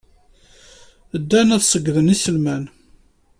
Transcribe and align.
Ddan 1.21 1.49
ad 1.55 1.61
ṣeyyden 1.71 2.13
iselman. 2.15 2.63